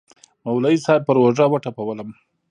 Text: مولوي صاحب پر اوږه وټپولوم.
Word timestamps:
مولوي 0.45 0.77
صاحب 0.85 1.01
پر 1.07 1.15
اوږه 1.21 1.45
وټپولوم. 1.49 2.09